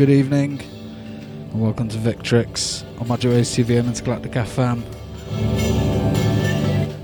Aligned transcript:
good 0.00 0.08
evening, 0.08 0.58
and 1.52 1.60
welcome 1.60 1.86
to 1.86 1.98
Victrix 1.98 2.84
on 2.98 3.06
TV 3.06 3.78
and 3.78 3.86
Intergalactic 3.86 4.32
FM. 4.32 4.82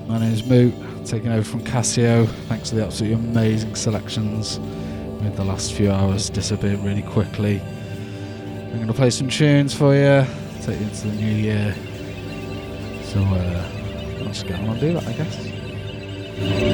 My 0.08 0.18
name 0.18 0.32
is 0.32 0.46
Moot, 0.46 0.72
taking 1.04 1.30
over 1.30 1.44
from 1.44 1.62
Casio. 1.62 2.26
Thanks 2.48 2.70
to 2.70 2.76
the 2.76 2.86
absolutely 2.86 3.22
amazing 3.22 3.74
selections. 3.74 4.58
Made 5.20 5.36
the 5.36 5.44
last 5.44 5.74
few 5.74 5.92
hours 5.92 6.30
disappear 6.30 6.78
really 6.78 7.02
quickly. 7.02 7.60
I'm 7.60 8.76
going 8.76 8.86
to 8.86 8.94
play 8.94 9.10
some 9.10 9.28
tunes 9.28 9.74
for 9.74 9.94
you, 9.94 10.24
take 10.62 10.80
you 10.80 10.86
into 10.86 11.08
the 11.08 11.16
new 11.16 11.34
year. 11.34 11.74
So, 13.02 13.20
uh, 13.20 14.22
let's 14.24 14.42
get 14.42 14.58
on 14.58 14.70
and 14.70 14.80
do 14.80 14.94
that, 14.94 15.06
I 15.06 15.12
guess. 15.12 16.65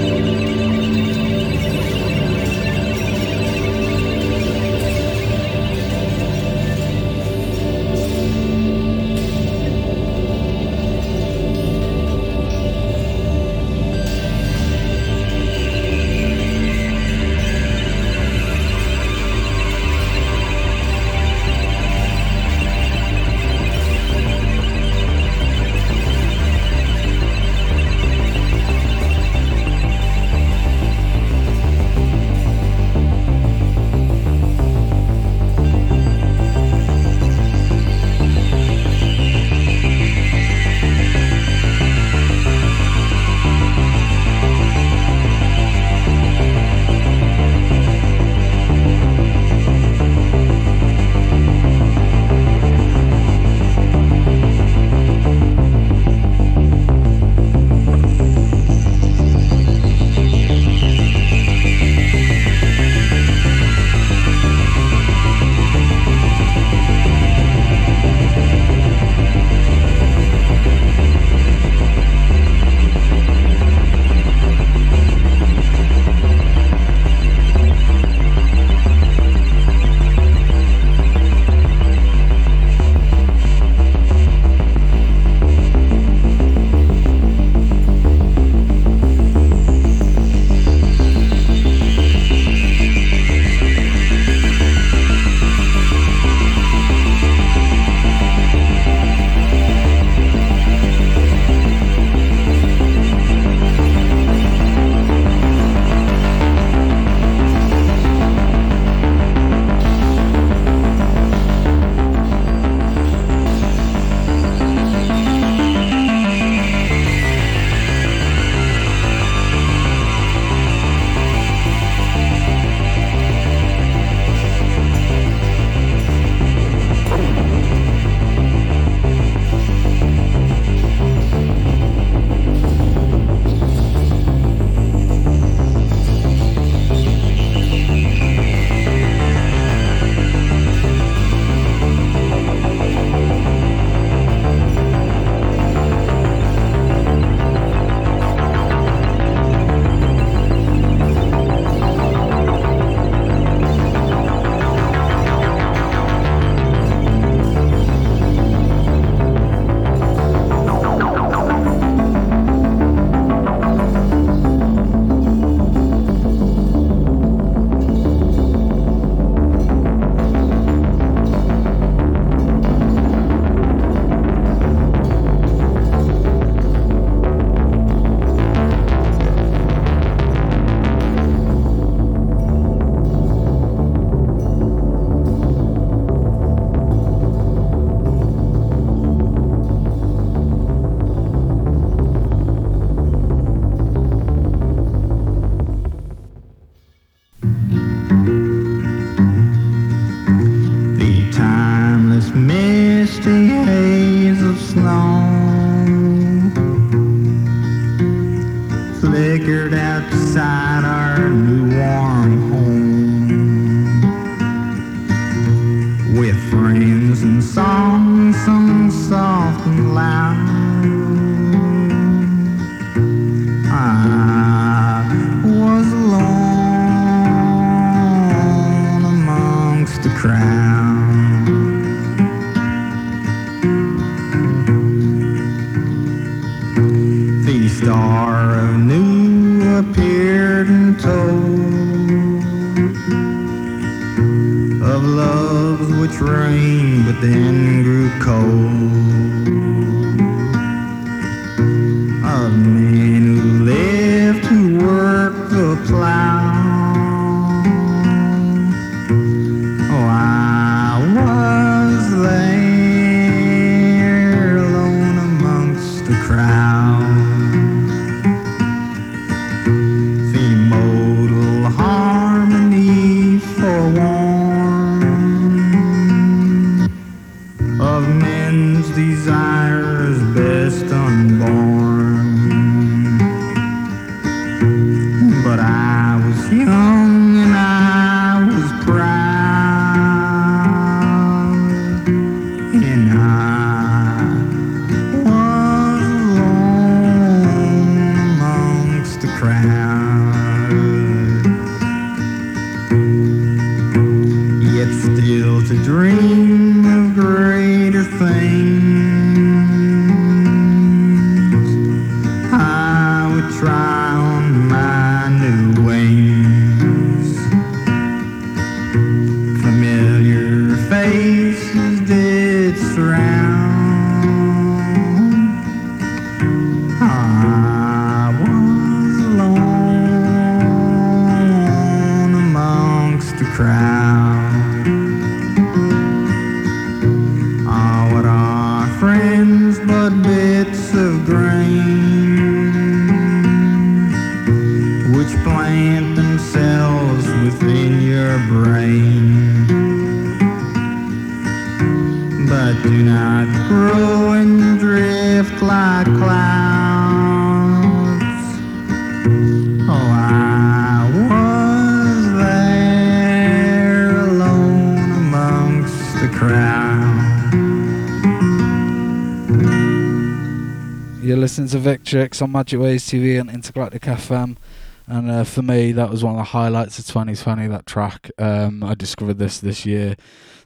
On 372.15 372.53
Magic 372.53 372.79
Waves 372.79 373.07
TV 373.07 373.41
and 373.41 373.49
Intergalactic 373.49 374.03
FM. 374.03 374.59
And 375.07 375.31
uh, 375.31 375.45
for 375.45 375.63
me, 375.63 375.93
that 375.93 376.11
was 376.11 376.23
one 376.23 376.35
of 376.35 376.39
the 376.39 376.45
highlights 376.45 376.99
of 376.99 377.07
2020. 377.07 377.69
That 377.69 377.87
track, 377.87 378.31
um, 378.37 378.85
I 378.85 378.95
discovered 378.95 379.39
this 379.39 379.61
this 379.61 379.87
year, 379.87 380.17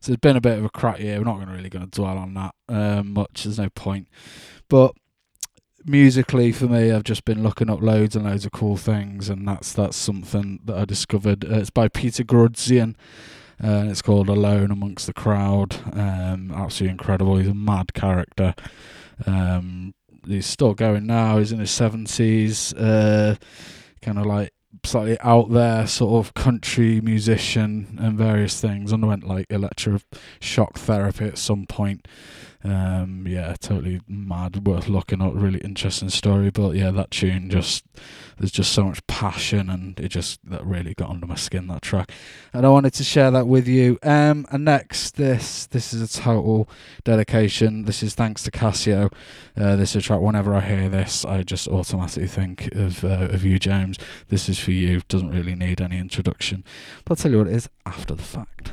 so 0.00 0.10
it's 0.10 0.20
been 0.20 0.36
a 0.36 0.40
bit 0.40 0.58
of 0.58 0.64
a 0.64 0.68
crap 0.68 0.98
year. 0.98 1.18
We're 1.18 1.24
not 1.24 1.38
to 1.38 1.46
really 1.46 1.68
going 1.68 1.88
to 1.88 1.90
dwell 1.90 2.18
on 2.18 2.34
that 2.34 2.52
um, 2.68 3.12
much. 3.12 3.44
There's 3.44 3.60
no 3.60 3.68
point. 3.70 4.08
But 4.68 4.96
musically, 5.84 6.50
for 6.50 6.66
me, 6.66 6.90
I've 6.90 7.04
just 7.04 7.24
been 7.24 7.44
looking 7.44 7.70
up 7.70 7.80
loads 7.80 8.16
and 8.16 8.24
loads 8.24 8.44
of 8.44 8.50
cool 8.50 8.76
things, 8.76 9.28
and 9.28 9.46
that's 9.46 9.72
that's 9.72 9.96
something 9.96 10.58
that 10.64 10.76
I 10.76 10.84
discovered. 10.84 11.44
Uh, 11.44 11.58
it's 11.58 11.70
by 11.70 11.86
Peter 11.86 12.24
Grudzien. 12.24 12.96
Uh, 13.62 13.68
and 13.68 13.90
it's 13.90 14.02
called 14.02 14.28
Alone 14.28 14.72
Amongst 14.72 15.06
the 15.06 15.14
Crowd. 15.14 15.76
Um, 15.96 16.52
absolutely 16.52 16.90
incredible. 16.90 17.36
He's 17.36 17.48
a 17.48 17.54
mad 17.54 17.94
character. 17.94 18.54
Um, 19.26 19.94
he's 20.26 20.46
still 20.46 20.74
going 20.74 21.06
now. 21.06 21.38
He's 21.38 21.52
in 21.52 21.58
his 21.58 21.70
seventies. 21.70 22.72
Uh, 22.74 23.36
kind 24.02 24.18
of 24.18 24.26
like 24.26 24.52
slightly 24.84 25.18
out 25.20 25.50
there 25.50 25.86
sort 25.86 26.24
of 26.24 26.34
country 26.34 27.00
musician 27.00 27.98
and 28.00 28.18
various 28.18 28.60
things. 28.60 28.92
Underwent 28.92 29.24
like 29.24 29.48
electroshock 29.48 30.74
therapy 30.74 31.26
at 31.26 31.38
some 31.38 31.66
point. 31.66 32.06
Um, 32.66 33.26
yeah, 33.28 33.54
totally 33.60 34.00
mad, 34.08 34.66
worth 34.66 34.88
looking 34.88 35.22
up. 35.22 35.32
Really 35.36 35.60
interesting 35.60 36.10
story, 36.10 36.50
but 36.50 36.74
yeah, 36.74 36.90
that 36.90 37.12
tune 37.12 37.48
just 37.48 37.84
there's 38.38 38.50
just 38.50 38.72
so 38.72 38.84
much 38.84 39.06
passion, 39.06 39.70
and 39.70 39.98
it 40.00 40.08
just 40.08 40.40
that 40.50 40.66
really 40.66 40.92
got 40.94 41.10
under 41.10 41.26
my 41.26 41.36
skin. 41.36 41.68
That 41.68 41.82
track, 41.82 42.10
and 42.52 42.66
I 42.66 42.68
wanted 42.68 42.92
to 42.94 43.04
share 43.04 43.30
that 43.30 43.46
with 43.46 43.68
you. 43.68 43.98
Um, 44.02 44.46
and 44.50 44.64
next, 44.64 45.12
this 45.12 45.66
this 45.66 45.94
is 45.94 46.02
a 46.02 46.20
total 46.20 46.68
dedication. 47.04 47.84
This 47.84 48.02
is 48.02 48.16
thanks 48.16 48.42
to 48.42 48.50
Casio. 48.50 49.12
Uh, 49.56 49.76
this 49.76 49.90
is 49.90 49.96
a 49.96 50.00
track. 50.02 50.20
Whenever 50.20 50.52
I 50.52 50.60
hear 50.60 50.88
this, 50.88 51.24
I 51.24 51.44
just 51.44 51.68
automatically 51.68 52.26
think 52.26 52.74
of 52.74 53.04
uh, 53.04 53.28
of 53.30 53.44
you, 53.44 53.60
James. 53.60 53.96
This 54.26 54.48
is 54.48 54.58
for 54.58 54.72
you. 54.72 55.02
Doesn't 55.06 55.30
really 55.30 55.54
need 55.54 55.80
any 55.80 55.98
introduction, 55.98 56.64
but 57.04 57.12
I'll 57.12 57.22
tell 57.22 57.30
you 57.30 57.38
what 57.38 57.46
it 57.46 57.54
is 57.54 57.68
after 57.86 58.16
the 58.16 58.24
fact. 58.24 58.72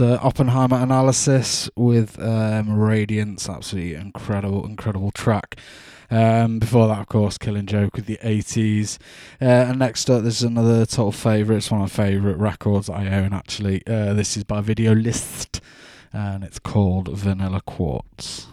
Uh, 0.00 0.18
Oppenheimer 0.22 0.78
Analysis 0.78 1.68
with 1.76 2.18
um, 2.18 2.72
Radiance. 2.72 3.48
Absolutely 3.48 3.94
incredible, 3.94 4.64
incredible 4.64 5.10
track. 5.10 5.56
Um, 6.10 6.58
before 6.58 6.88
that, 6.88 7.00
of 7.00 7.08
course, 7.08 7.36
Killing 7.36 7.66
Joke 7.66 7.96
with 7.96 8.06
the 8.06 8.18
80s. 8.22 8.98
Uh, 9.40 9.44
and 9.44 9.78
next 9.78 10.08
up, 10.08 10.22
there's 10.22 10.42
another 10.42 10.86
total 10.86 11.12
favourite. 11.12 11.58
It's 11.58 11.70
one 11.70 11.82
of 11.82 11.98
my 11.98 12.04
favourite 12.04 12.38
records 12.38 12.88
I 12.88 13.06
own, 13.08 13.32
actually. 13.32 13.82
Uh, 13.86 14.14
this 14.14 14.36
is 14.36 14.44
by 14.44 14.60
Video 14.60 14.94
Liszt, 14.94 15.60
and 16.12 16.42
it's 16.42 16.58
called 16.58 17.08
Vanilla 17.08 17.60
Quartz. 17.60 18.46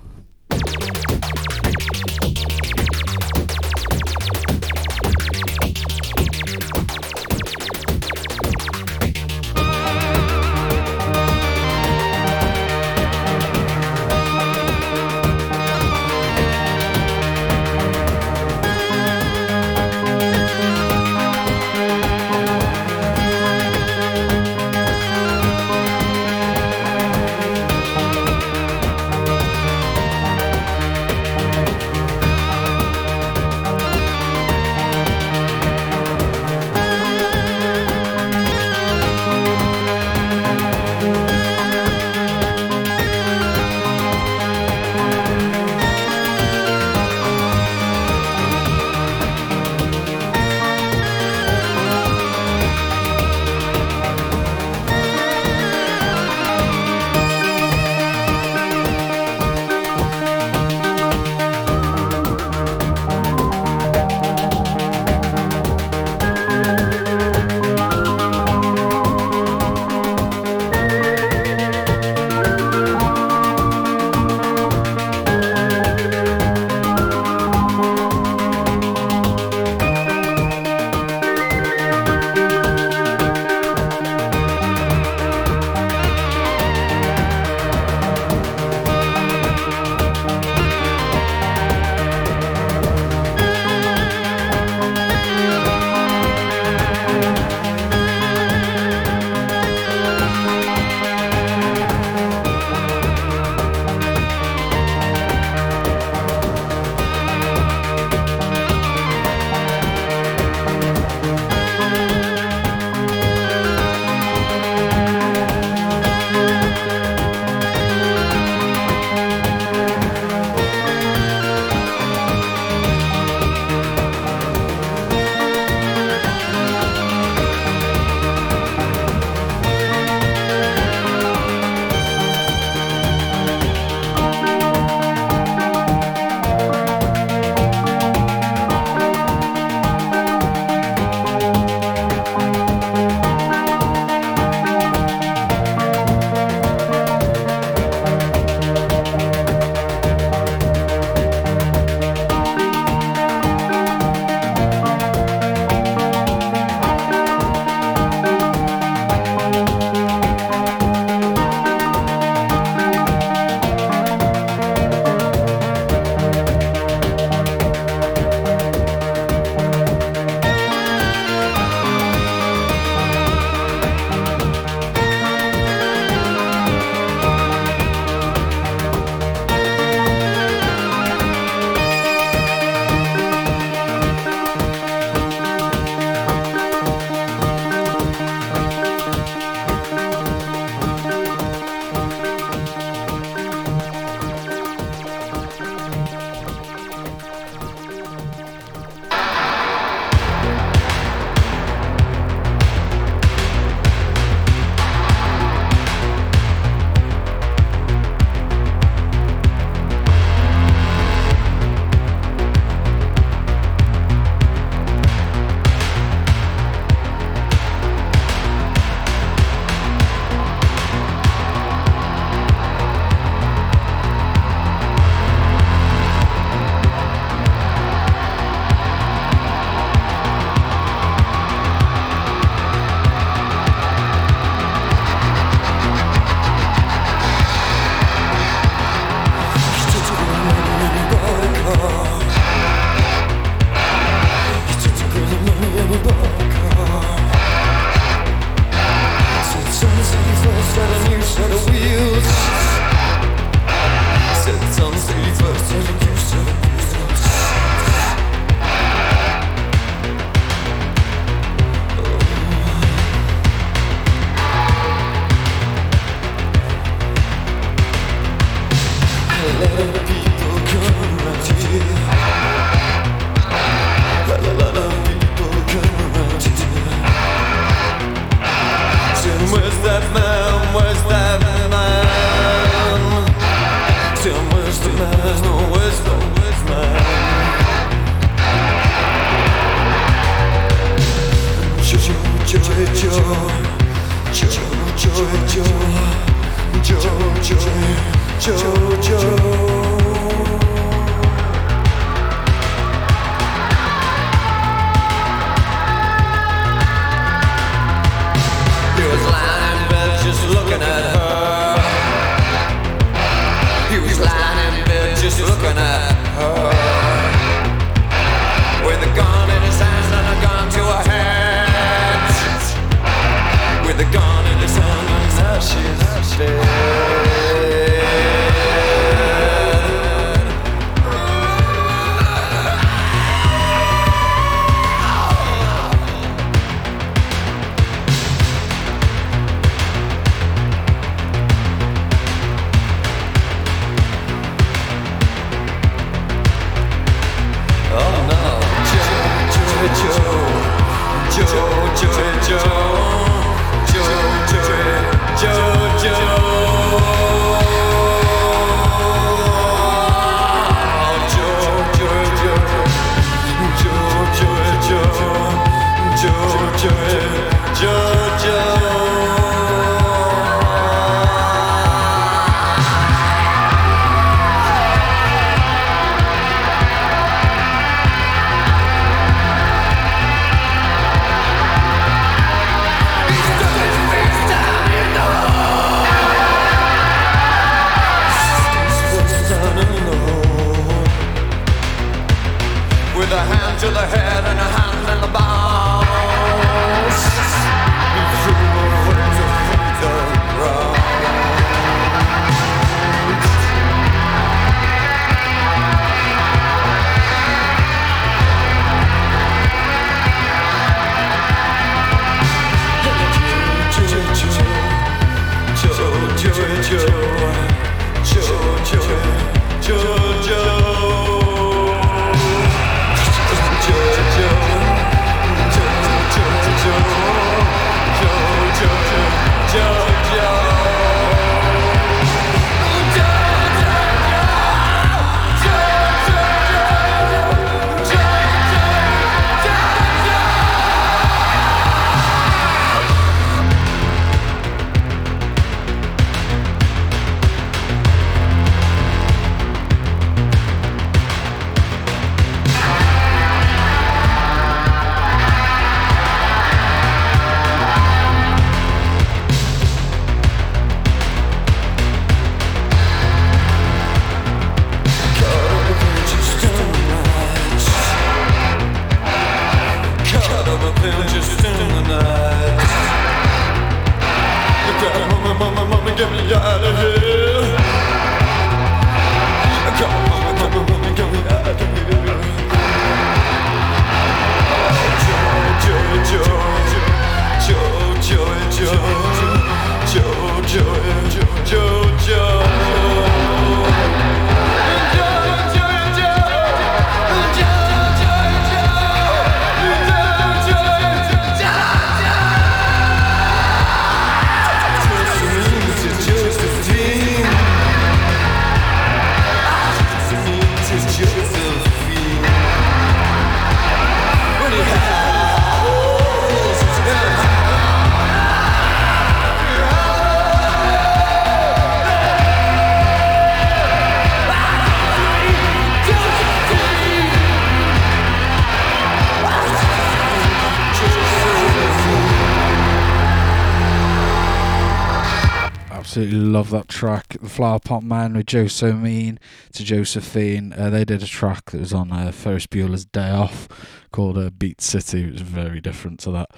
Flowerpot 537.49 538.03
Men 538.03 538.33
with 538.33 538.45
Joe 538.45 538.67
So 538.67 538.93
Mean 538.93 539.39
to 539.73 539.83
Josephine. 539.83 540.73
Uh, 540.73 540.89
they 540.89 541.03
did 541.03 541.21
a 541.21 541.27
track 541.27 541.71
that 541.71 541.79
was 541.79 541.93
on 541.93 542.11
uh, 542.11 542.31
Ferris 542.31 542.67
Bueller's 542.67 543.05
Day 543.05 543.29
Off 543.29 543.67
called 544.11 544.37
uh, 544.37 544.49
Beat 544.49 544.81
City. 544.81 545.23
It 545.23 545.33
was 545.33 545.41
very 545.41 545.81
different 545.81 546.19
to 546.21 546.31
that. 546.31 546.51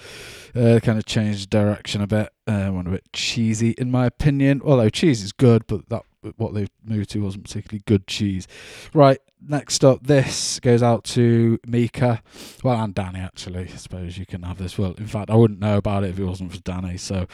Uh, 0.56 0.80
kind 0.80 0.98
of 0.98 1.06
changed 1.06 1.50
direction 1.50 2.02
a 2.02 2.08
bit. 2.08 2.30
Uh, 2.46 2.70
went 2.72 2.88
a 2.88 2.92
bit 2.92 3.12
cheesy, 3.14 3.72
in 3.72 3.90
my 3.90 4.06
opinion. 4.06 4.62
Although 4.64 4.90
cheese 4.90 5.24
is 5.24 5.32
good, 5.32 5.66
but 5.68 5.90
that 5.90 6.04
what 6.38 6.54
they 6.54 6.68
moved 6.86 7.10
to 7.12 7.24
wasn't 7.24 7.46
particularly 7.46 7.82
good 7.88 8.06
cheese. 8.08 8.48
Right, 8.94 9.20
next 9.42 9.84
up, 9.84 10.04
this 10.04 10.60
goes 10.60 10.84
out 10.84 11.04
to 11.04 11.60
Mika. 11.66 12.22
Well, 12.64 12.82
and 12.82 12.94
Danny, 12.94 13.20
actually. 13.20 13.64
I 13.64 13.76
suppose 13.78 14.18
you 14.18 14.26
can 14.26 14.44
have 14.44 14.58
this. 14.58 14.78
Well, 14.78 14.94
in 14.94 15.08
fact, 15.08 15.30
I 15.30 15.36
wouldn't 15.36 15.60
know 15.60 15.78
about 15.78 16.04
it 16.04 16.12
if 16.12 16.20
it 16.20 16.26
wasn't 16.26 16.54
for 16.54 16.60
Danny. 16.60 16.98
So, 16.98 17.28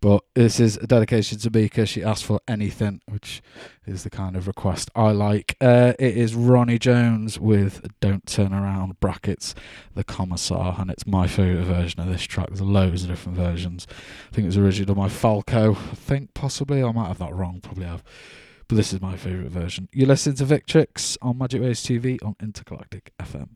but 0.00 0.24
this 0.34 0.60
is 0.60 0.76
a 0.76 0.86
dedication 0.86 1.38
to 1.38 1.50
Mika. 1.50 1.86
She 1.86 2.02
asked 2.02 2.24
for 2.24 2.40
anything, 2.48 3.00
which 3.06 3.42
is 3.86 4.04
the 4.04 4.10
kind 4.10 4.36
of 4.36 4.46
request 4.46 4.90
I 4.94 5.10
like. 5.12 5.56
Uh, 5.60 5.92
it 5.98 6.16
is 6.16 6.34
Ronnie 6.34 6.78
Jones 6.78 7.38
with 7.38 7.86
Don't 8.00 8.26
Turn 8.26 8.52
Around, 8.52 9.00
brackets, 9.00 9.54
The 9.94 10.04
Kommissar, 10.04 10.80
and 10.80 10.90
it's 10.90 11.06
my 11.06 11.26
favourite 11.26 11.64
version 11.64 12.00
of 12.00 12.08
this 12.08 12.22
track. 12.22 12.48
There's 12.48 12.60
loads 12.60 13.02
of 13.02 13.08
different 13.08 13.38
versions. 13.38 13.86
I 13.90 14.34
think 14.34 14.44
it 14.44 14.48
was 14.48 14.58
originally 14.58 14.94
by 14.94 15.08
Falco. 15.08 15.72
I 15.72 15.94
think 15.94 16.34
possibly. 16.34 16.82
I 16.82 16.92
might 16.92 17.08
have 17.08 17.18
that 17.18 17.34
wrong, 17.34 17.60
probably 17.60 17.86
have. 17.86 18.02
But 18.68 18.76
this 18.76 18.92
is 18.92 19.00
my 19.00 19.16
favourite 19.16 19.50
version. 19.50 19.88
You 19.92 20.06
listen 20.06 20.34
to 20.36 20.44
Victrix 20.44 21.18
on 21.20 21.38
Magic 21.38 21.60
Waves 21.60 21.84
TV 21.84 22.22
on 22.24 22.34
Intergalactic 22.40 23.12
FM. 23.20 23.48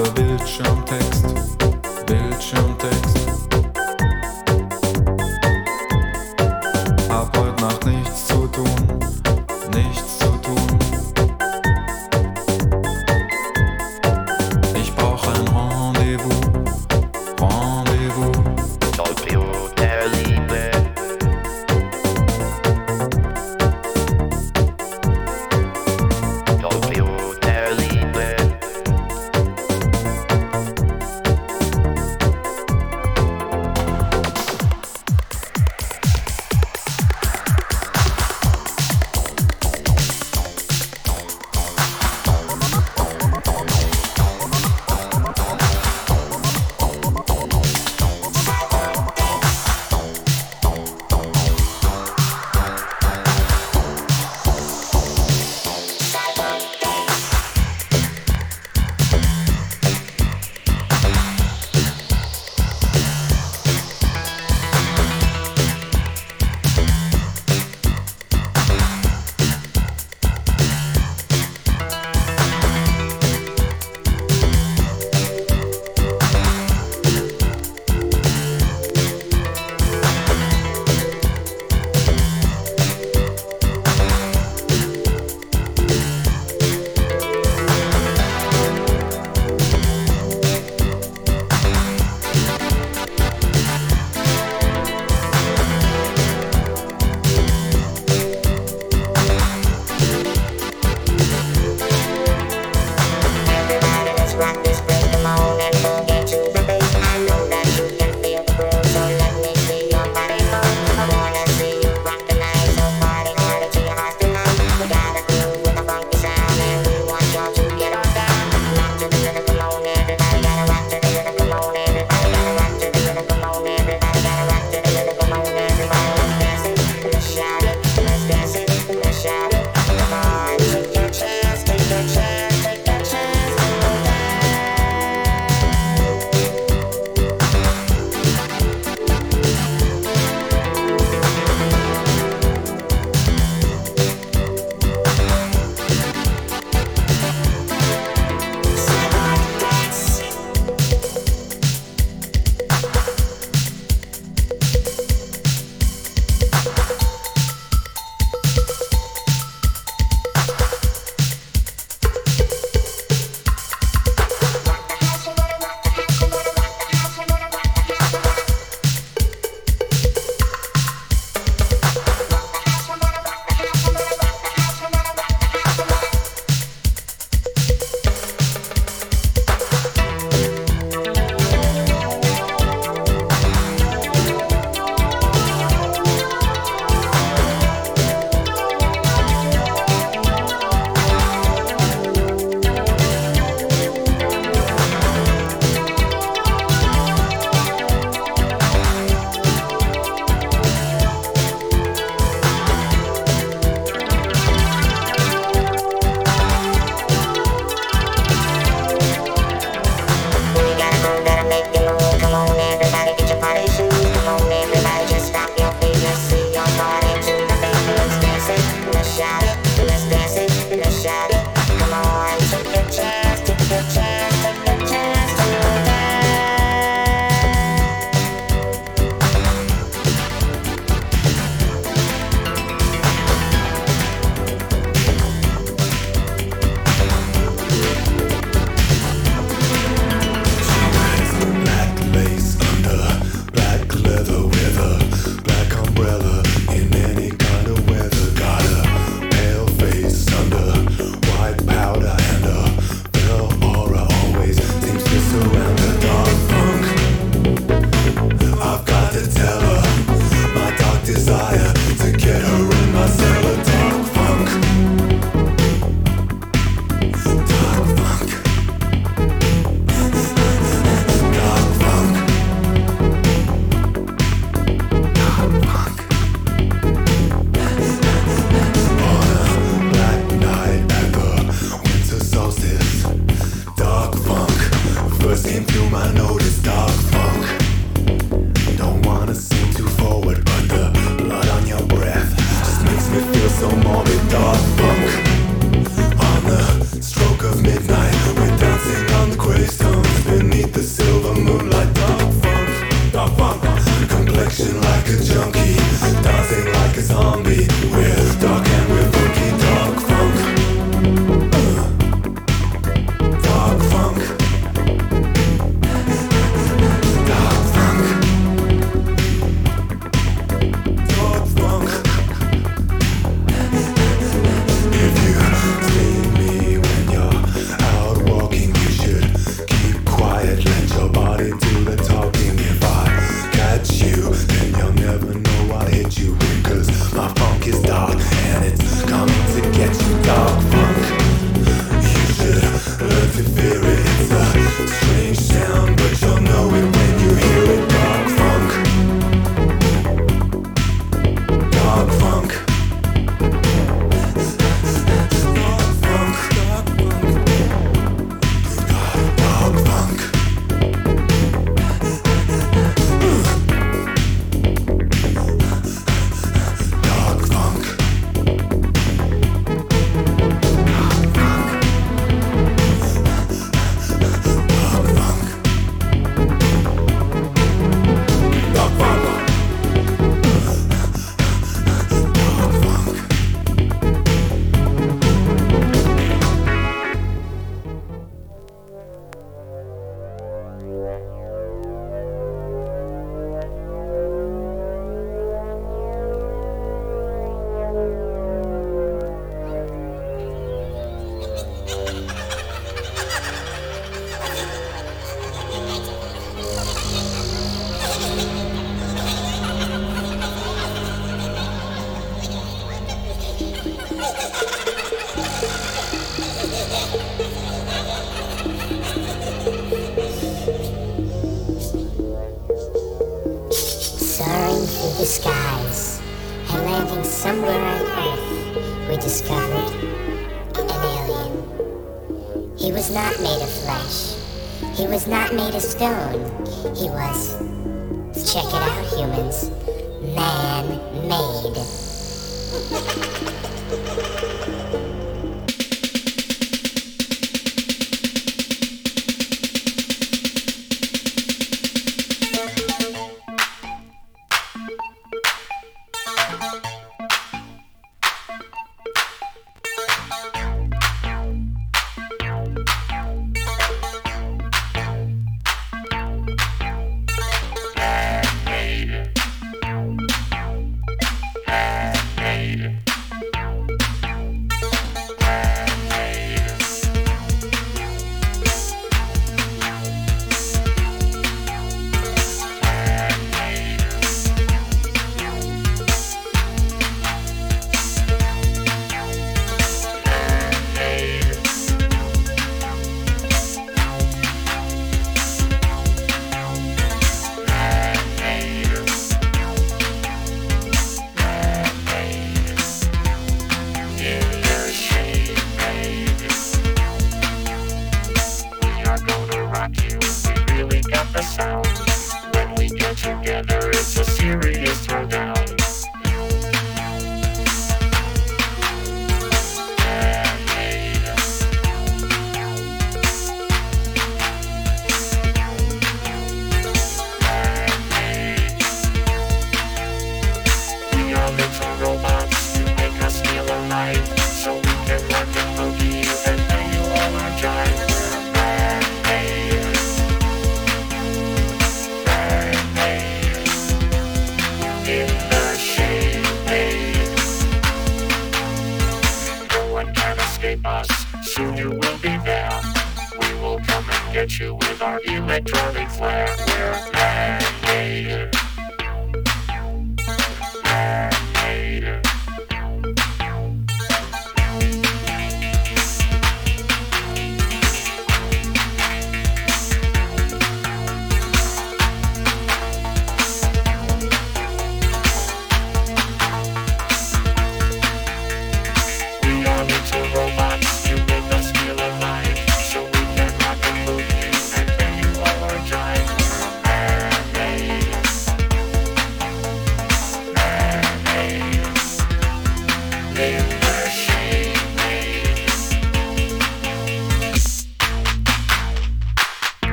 Suche 0.00 0.12
Bildschirmtext, 0.12 1.26
Bildschirmtext. 2.06 3.18
Ab 7.10 7.36
heute 7.36 7.62
Nacht 7.62 7.84
nicht. 7.84 7.99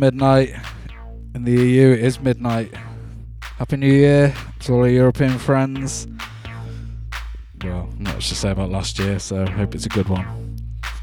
midnight. 0.00 0.54
In 1.34 1.44
the 1.44 1.52
EU, 1.52 1.92
it 1.92 2.00
is 2.00 2.18
midnight. 2.20 2.74
Happy 3.42 3.76
New 3.76 3.92
Year 3.92 4.34
to 4.60 4.72
all 4.72 4.80
our 4.80 4.88
European 4.88 5.38
friends. 5.38 6.08
Well, 7.62 7.90
not 7.98 8.14
much 8.14 8.30
to 8.30 8.34
say 8.34 8.50
about 8.50 8.70
last 8.70 8.98
year, 8.98 9.18
so 9.18 9.44
hope 9.46 9.74
it's 9.74 9.84
a 9.84 9.90
good 9.90 10.08
one. 10.08 10.56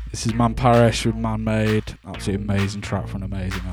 This 0.10 0.26
is 0.26 0.34
Man 0.34 0.56
Parrish 0.56 1.06
with 1.06 1.16
Man 1.16 1.44
Made. 1.44 1.96
Absolutely 2.08 2.44
amazing 2.44 2.82
track 2.82 3.08
from 3.08 3.22
an 3.22 3.32
amazing 3.32 3.67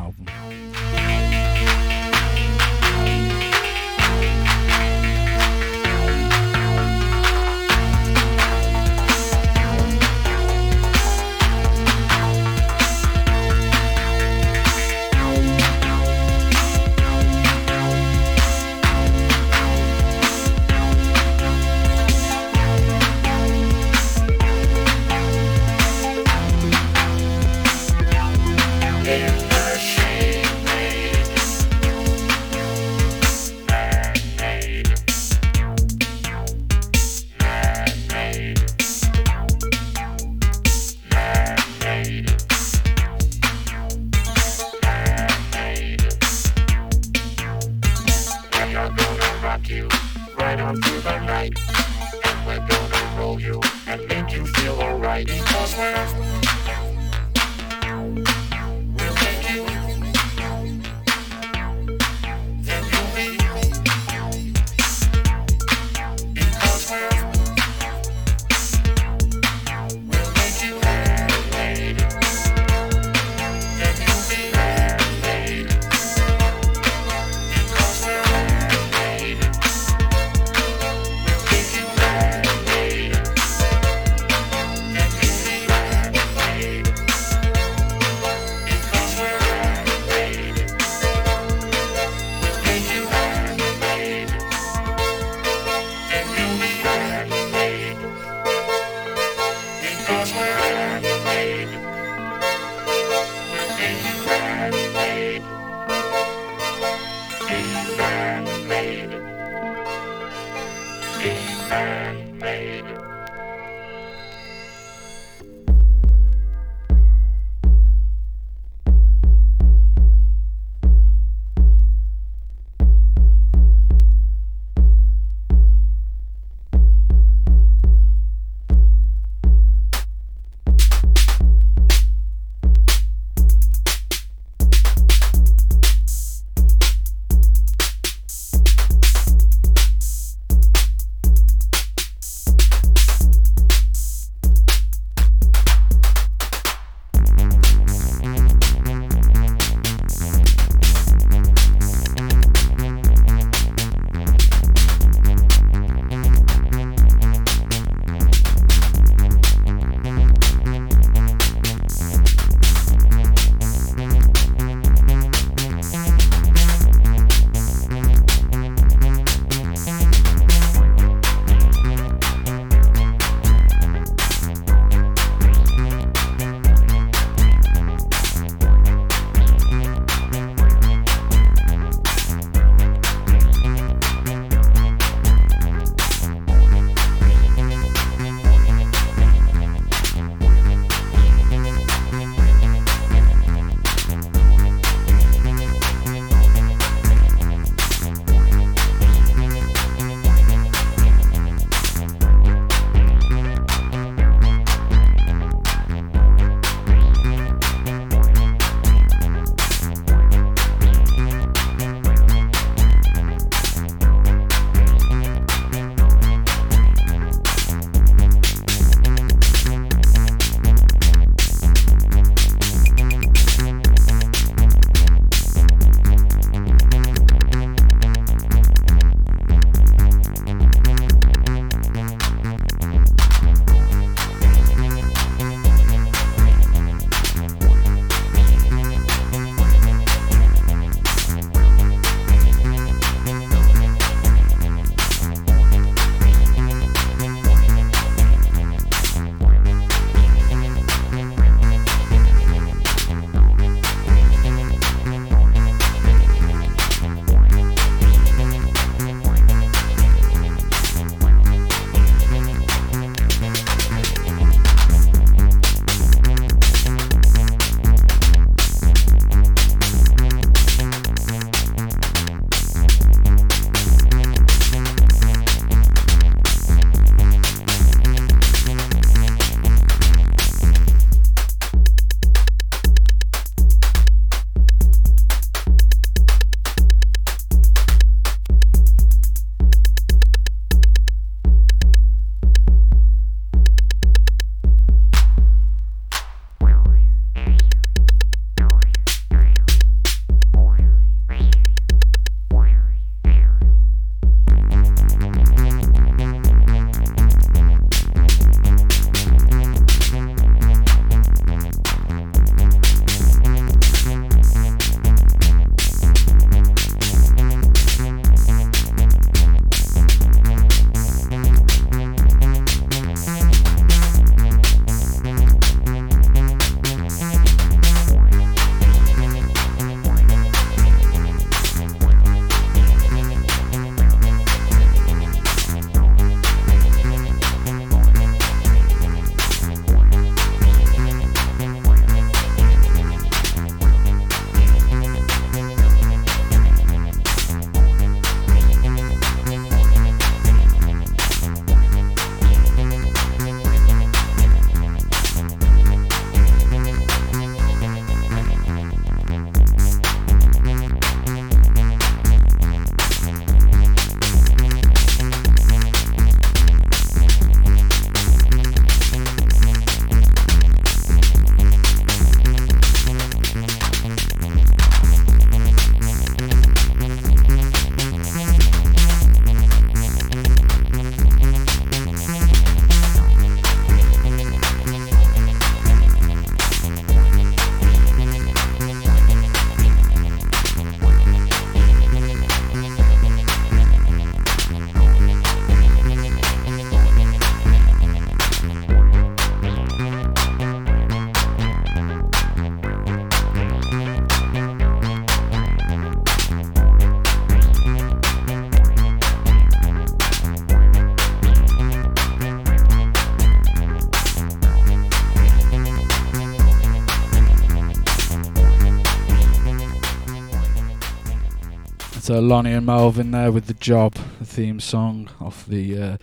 So 422.25 422.41
Lonny 422.41 422.73
and 422.73 422.87
Melvin 422.87 423.33
there 423.33 423.53
with 423.53 423.67
the 423.67 423.75
job, 423.75 424.15
the 424.39 424.47
theme 424.47 424.81
song 424.81 425.29
off 425.43 425.67
the 425.67 425.99
uh, 426.03 426.17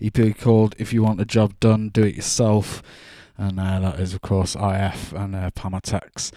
EP 0.00 0.38
called 0.38 0.76
"If 0.78 0.92
You 0.92 1.02
Want 1.02 1.20
a 1.20 1.24
Job 1.24 1.58
Done, 1.58 1.88
Do 1.88 2.04
It 2.04 2.14
Yourself," 2.14 2.80
and 3.36 3.58
uh, 3.58 3.80
that 3.80 3.98
is 3.98 4.14
of 4.14 4.20
course 4.20 4.54
IF 4.54 5.12
and 5.12 5.34
uh, 5.34 5.50
Pamatex. 5.56 6.30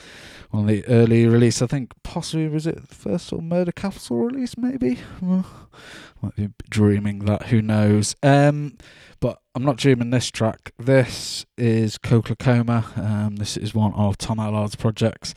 One 0.49 0.63
of 0.63 0.69
the 0.69 0.83
early 0.87 1.27
release, 1.27 1.61
I 1.61 1.67
think 1.67 1.91
possibly 2.01 2.47
was 2.47 2.65
it 2.65 2.89
the 2.89 2.95
first 2.95 3.27
sort 3.27 3.41
of 3.41 3.45
Murder 3.47 3.71
Capital 3.71 4.17
release, 4.21 4.57
maybe. 4.57 4.97
Might 5.21 6.35
be 6.35 6.49
dreaming 6.71 7.19
that, 7.25 7.49
who 7.49 7.61
knows? 7.61 8.15
Um, 8.23 8.75
but 9.19 9.39
I'm 9.53 9.63
not 9.63 9.77
dreaming 9.77 10.09
this 10.09 10.31
track. 10.31 10.73
This 10.79 11.45
is 11.59 11.99
Co 11.99 12.23
Kla 12.23 12.37
Coma. 12.37 12.85
Um, 12.95 13.35
this 13.35 13.55
is 13.55 13.75
one 13.75 13.93
of 13.93 14.17
Tom 14.17 14.39
Allard's 14.39 14.75
projects. 14.75 15.35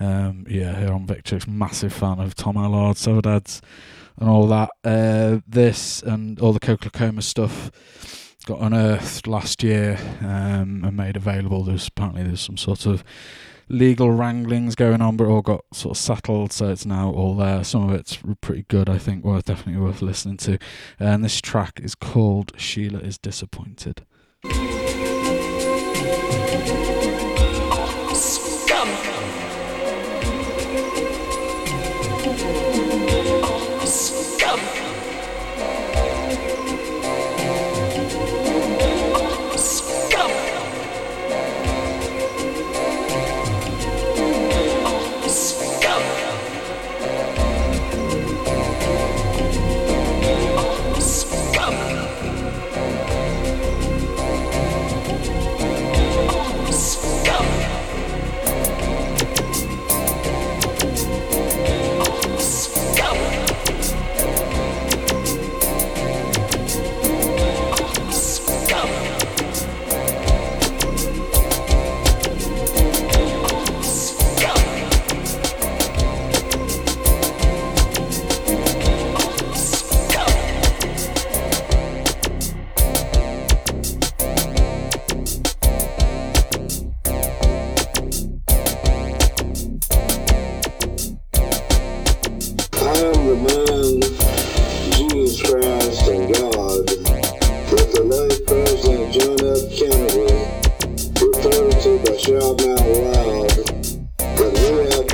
Um, 0.00 0.44
yeah, 0.48 0.78
here 0.78 0.92
on 0.92 1.06
Victrix, 1.06 1.46
massive 1.46 1.92
fan 1.92 2.18
of 2.18 2.34
Tom 2.34 2.56
Allard, 2.56 2.96
Sodads, 2.96 3.60
and 4.18 4.28
all 4.28 4.46
that. 4.48 4.70
Uh, 4.82 5.40
this 5.46 6.02
and 6.02 6.38
all 6.40 6.52
the 6.52 6.60
Co 6.60 6.76
Kla 6.76 6.90
Coma 6.90 7.22
stuff 7.22 7.70
got 8.46 8.60
unearthed 8.60 9.26
last 9.26 9.62
year 9.62 9.98
um, 10.20 10.82
and 10.84 10.96
made 10.96 11.16
available. 11.16 11.64
There's 11.64 11.88
apparently 11.88 12.24
there's 12.24 12.40
some 12.40 12.56
sort 12.56 12.86
of 12.86 13.02
legal 13.68 14.10
wranglings 14.10 14.74
going 14.74 15.00
on, 15.00 15.16
but 15.16 15.24
it 15.24 15.30
all 15.30 15.42
got 15.42 15.64
sort 15.72 15.96
of 15.96 16.00
settled, 16.00 16.52
so 16.52 16.68
it's 16.68 16.84
now 16.84 17.10
all 17.10 17.34
there. 17.34 17.64
Some 17.64 17.88
of 17.88 17.94
it's 17.94 18.18
pretty 18.40 18.64
good, 18.68 18.88
I 18.88 18.98
think. 18.98 19.24
Worth 19.24 19.46
definitely 19.46 19.80
worth 19.80 20.02
listening 20.02 20.36
to. 20.38 20.58
And 20.98 21.24
this 21.24 21.40
track 21.40 21.80
is 21.82 21.94
called 21.94 22.52
"Sheila 22.56 22.98
Is 22.98 23.18
Disappointed." 23.18 24.04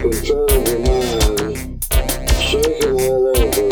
Control 0.01 0.49
your 0.49 0.79
mind, 0.79 1.85
shaking 2.41 2.93
all 2.93 3.29
over 3.37 3.69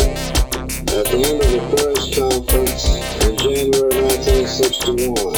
at 0.93 1.07
the 1.07 1.25
end 1.25 1.41
of 1.41 1.51
the 1.51 1.61
first 1.75 2.15
conference 2.15 2.85
in 3.25 3.37
January 3.39 4.03
1961. 4.03 5.38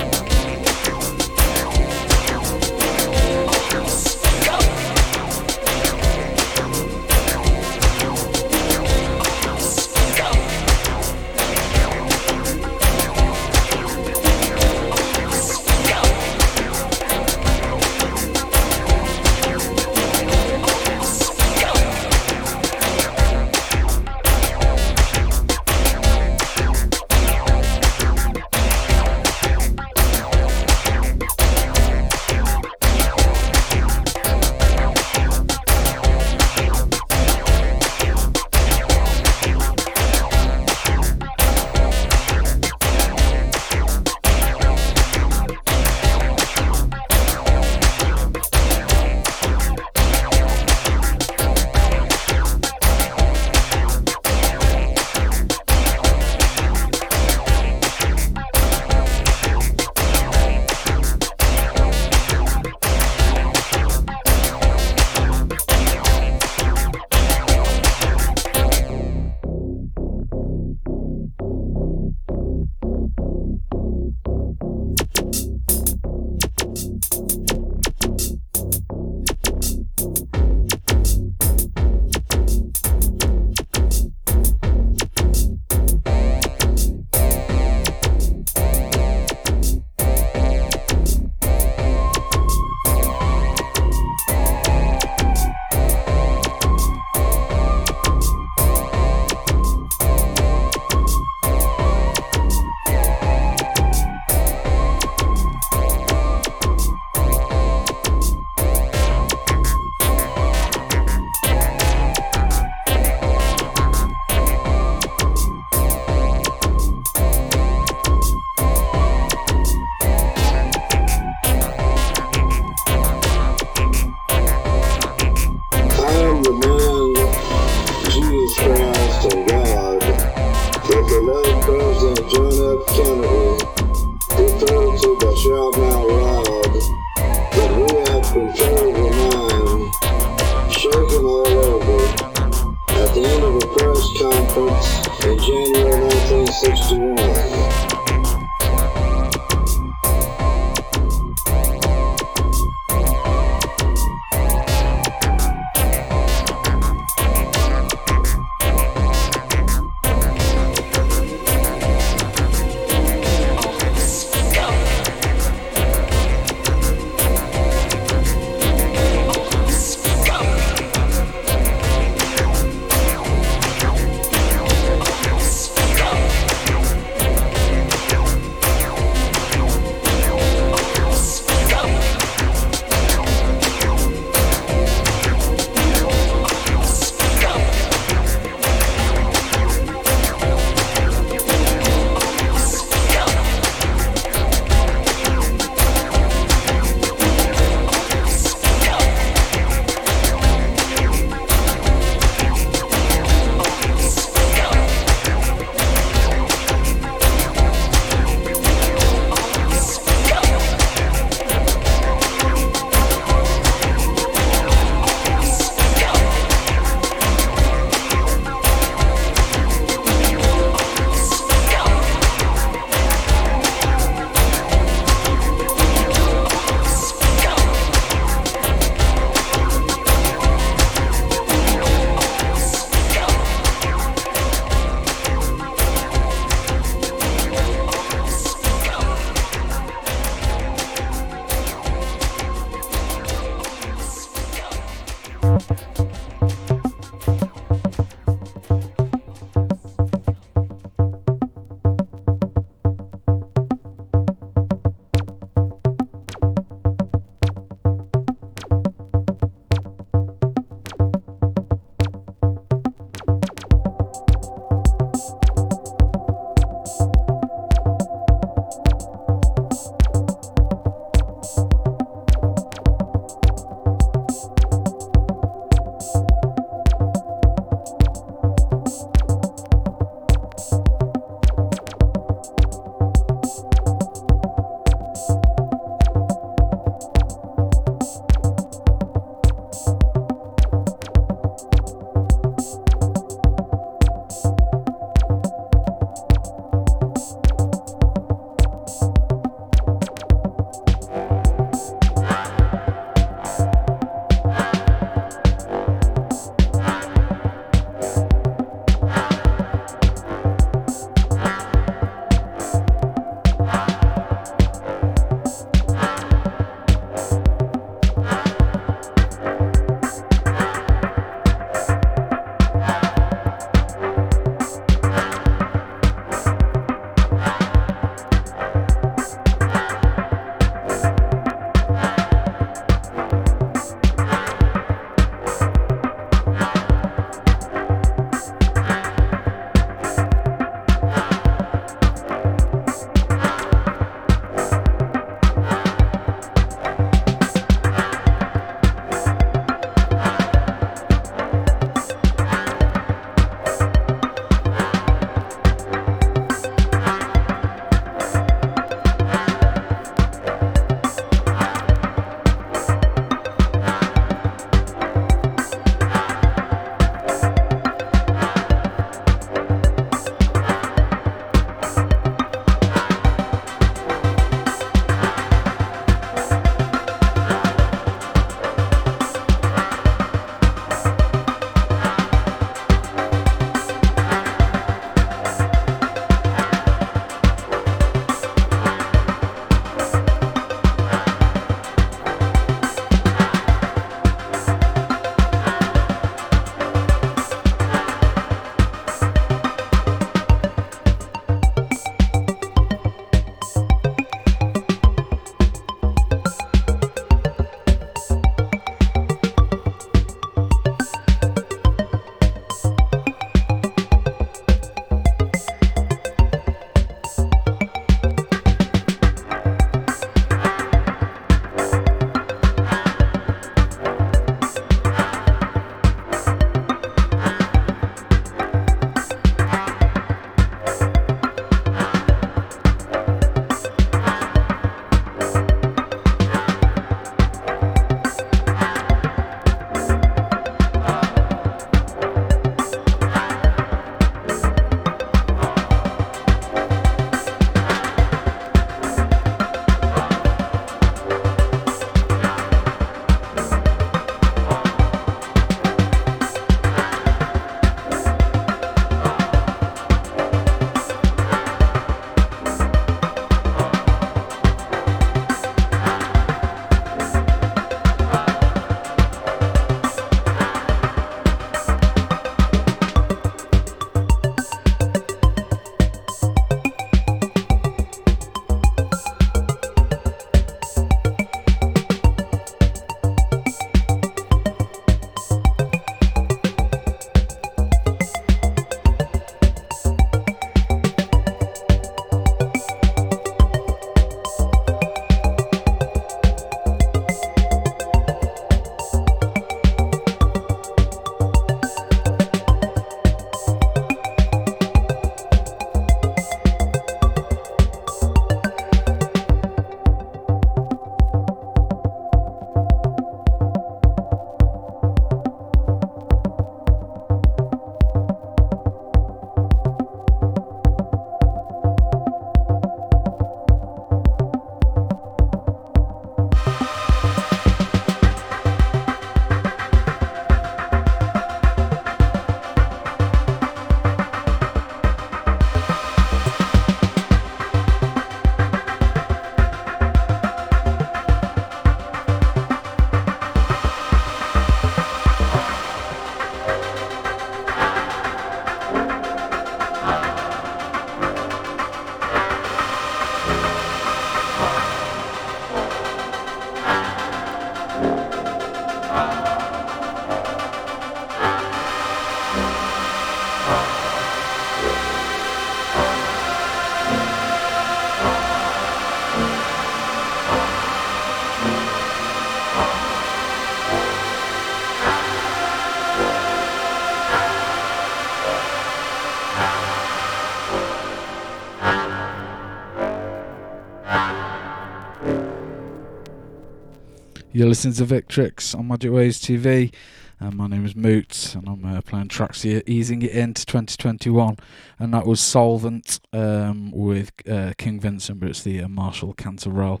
You're 587.54 587.68
listening 587.68 587.92
to 587.94 588.06
Victrix 588.06 588.74
on 588.74 588.88
Magic 588.88 589.12
Waves 589.12 589.38
TV. 589.38 589.92
And 590.40 590.54
my 590.56 590.68
name 590.68 590.86
is 590.86 590.96
Moot, 590.96 591.54
and 591.54 591.68
I'm 591.68 591.84
uh, 591.84 592.00
playing 592.00 592.28
tracks 592.28 592.62
here, 592.62 592.82
easing 592.86 593.20
it 593.20 593.32
into 593.32 593.66
2021. 593.66 594.56
And 594.98 595.12
that 595.12 595.26
was 595.26 595.38
Solvent 595.38 596.18
um, 596.32 596.90
with 596.92 597.30
uh, 597.46 597.74
King 597.76 598.00
Vincent, 598.00 598.40
but 598.40 598.48
it's 598.48 598.62
the 598.62 598.80
uh, 598.80 598.88
Martial 598.88 599.34
Canterel 599.34 600.00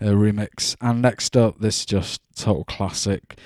uh, 0.00 0.04
remix. 0.06 0.76
And 0.80 1.02
next 1.02 1.36
up, 1.36 1.58
this 1.58 1.80
is 1.80 1.86
just 1.86 2.22
total 2.36 2.62
classic 2.62 3.40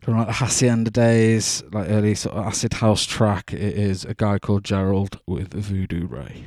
from 0.00 0.16
like 0.18 0.28
the 0.28 0.34
Hacienda 0.34 0.92
days, 0.92 1.64
like 1.72 1.90
early 1.90 2.14
sort 2.14 2.36
of 2.36 2.46
acid 2.46 2.74
house 2.74 3.04
track. 3.04 3.52
It 3.52 3.60
is 3.76 4.04
a 4.04 4.14
guy 4.14 4.38
called 4.38 4.62
Gerald 4.62 5.18
with 5.26 5.52
Voodoo 5.54 6.06
Ray. 6.06 6.44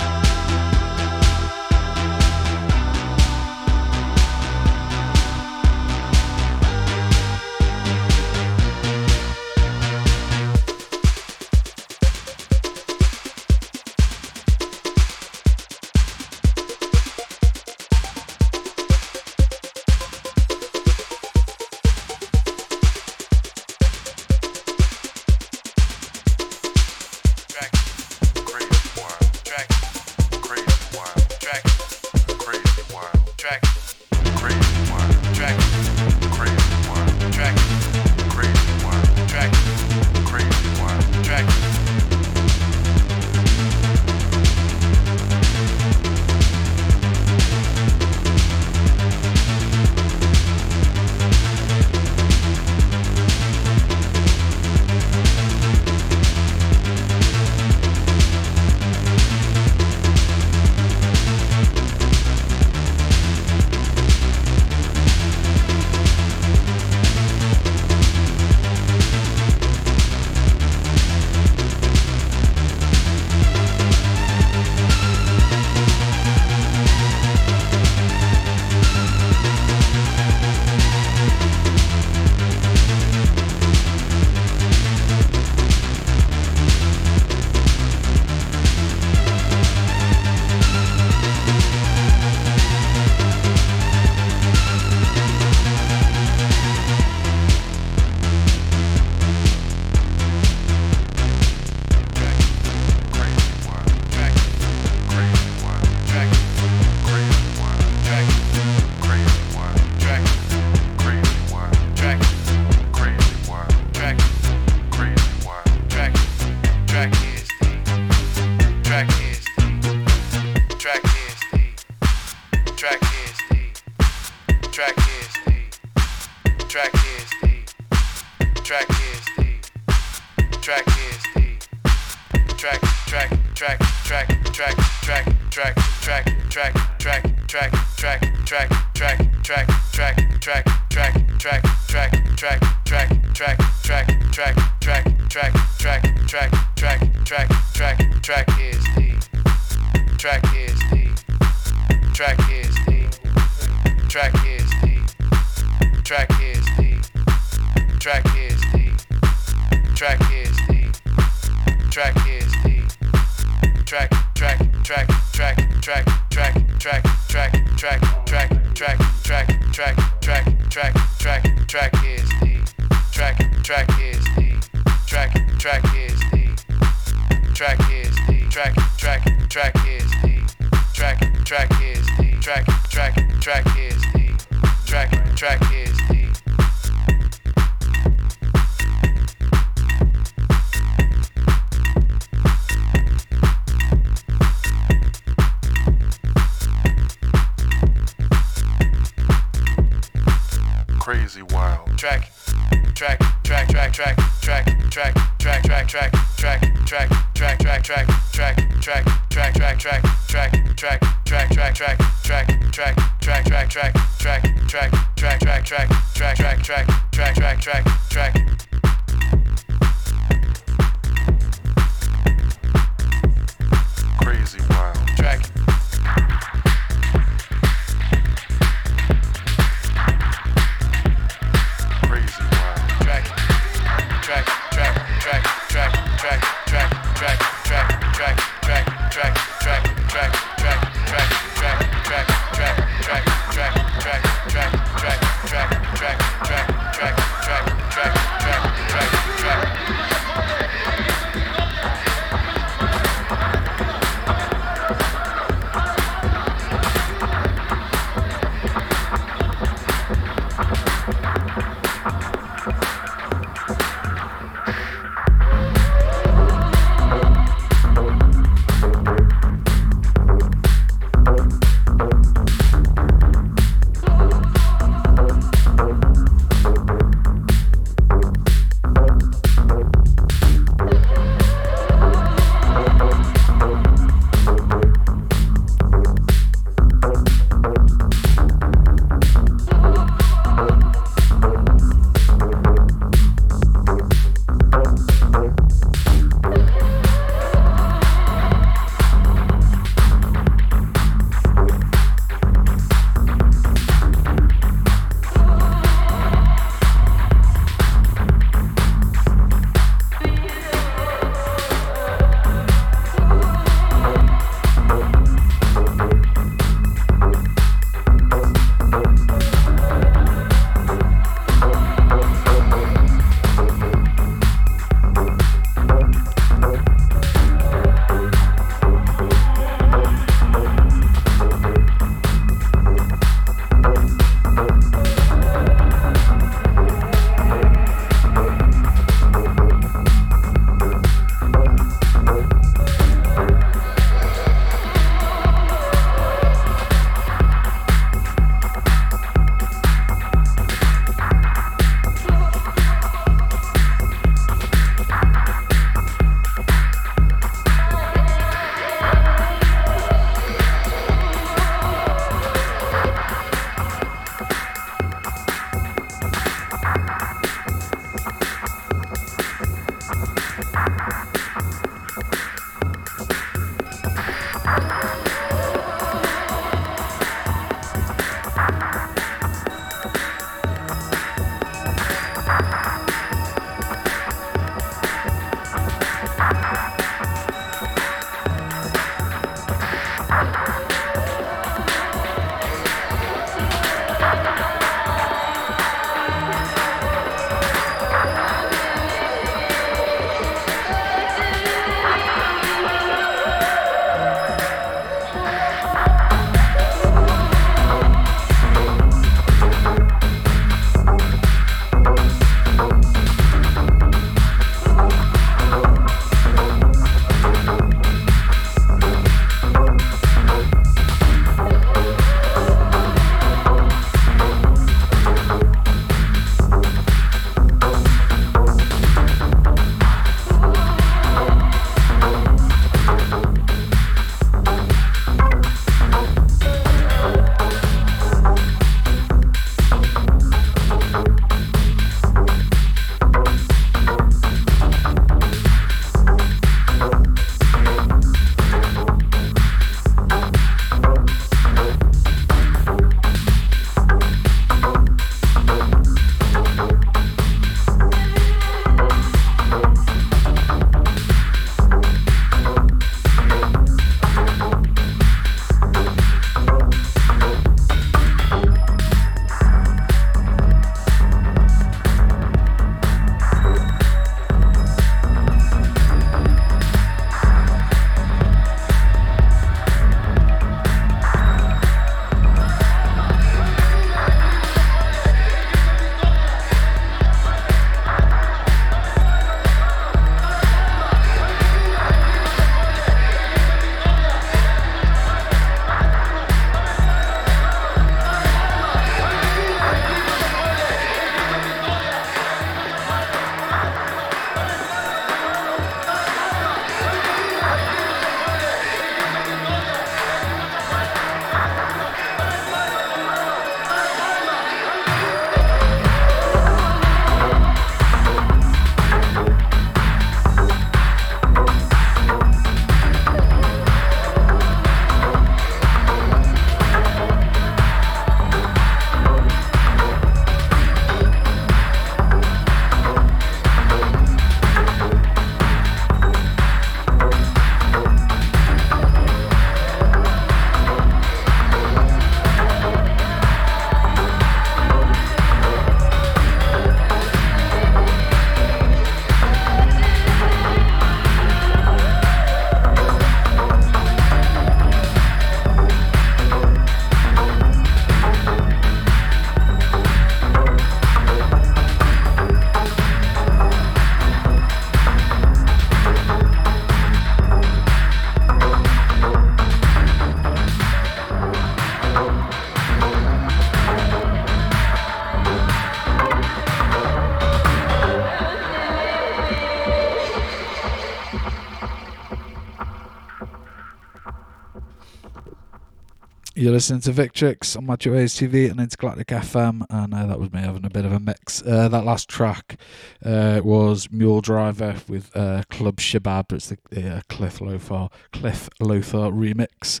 You're 586.66 586.72
listening 586.72 587.02
to 587.02 587.12
Victrix 587.12 587.76
on 587.76 587.86
Magic 587.86 588.12
Waves 588.12 588.34
TV 588.34 588.68
and 588.68 588.80
Intergalactic 588.80 589.28
FM, 589.28 589.86
and 589.88 590.12
uh, 590.12 590.26
that 590.26 590.40
was 590.40 590.52
me 590.52 590.58
having 590.58 590.84
a 590.84 590.90
bit 590.90 591.04
of 591.04 591.12
a 591.12 591.20
mix. 591.20 591.62
Uh, 591.62 591.86
that 591.86 592.04
last 592.04 592.28
track 592.28 592.80
uh, 593.24 593.60
was 593.62 594.10
Mule 594.10 594.40
Driver 594.40 594.96
with 595.06 595.30
uh, 595.36 595.62
Club 595.70 595.98
Shebab. 595.98 596.52
It's 596.52 596.70
the, 596.70 596.78
uh, 597.08 597.20
Cliff 597.28 597.60
Lothar 597.60 598.08
Cliff 598.32 598.68
Lothar 598.80 599.30
remix, 599.30 600.00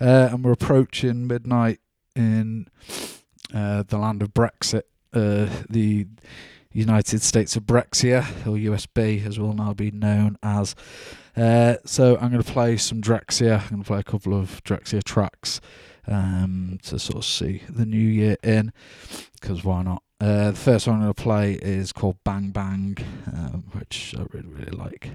uh, 0.00 0.30
and 0.32 0.44
we're 0.44 0.50
approaching 0.50 1.28
midnight 1.28 1.78
in 2.16 2.66
the 3.52 3.86
land 3.92 4.20
of 4.20 4.34
Brexit. 4.34 4.82
The 5.12 6.08
United 6.72 7.22
States 7.22 7.54
of 7.54 7.62
Brexia, 7.66 8.24
or 8.48 8.56
USB, 8.56 9.24
as 9.24 9.38
will 9.38 9.52
now 9.52 9.74
be 9.74 9.92
known 9.92 10.38
as. 10.42 10.74
Uh, 11.36 11.76
so 11.84 12.16
I'm 12.16 12.32
going 12.32 12.42
to 12.42 12.52
play 12.52 12.76
some 12.78 13.00
Drexciya. 13.00 13.62
I'm 13.62 13.68
going 13.68 13.82
to 13.82 13.86
play 13.86 14.00
a 14.00 14.02
couple 14.02 14.34
of 14.34 14.62
Drexciya 14.64 15.04
tracks 15.04 15.60
um, 16.06 16.78
to 16.84 16.98
sort 16.98 17.18
of 17.18 17.24
see 17.24 17.62
the 17.68 17.86
new 17.86 17.96
year 17.96 18.36
in, 18.42 18.72
because 19.40 19.64
why 19.64 19.82
not? 19.82 20.02
Uh, 20.20 20.50
the 20.50 20.56
first 20.56 20.86
one 20.86 20.96
I'm 20.96 21.02
going 21.02 21.14
to 21.14 21.22
play 21.22 21.52
is 21.54 21.92
called 21.92 22.16
Bang 22.24 22.50
Bang, 22.50 22.98
um, 23.26 23.64
which 23.72 24.14
I 24.18 24.24
really, 24.32 24.48
really 24.48 24.76
like. 24.76 25.10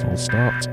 Full 0.00 0.16
start. 0.16 0.68